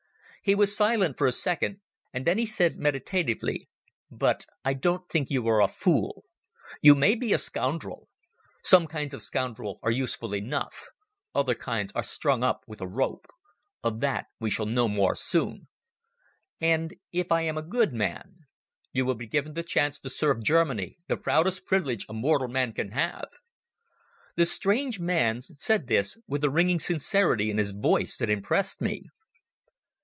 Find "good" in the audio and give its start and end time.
17.61-17.93